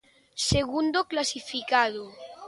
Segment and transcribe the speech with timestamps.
[0.51, 2.03] Segundo clasificado.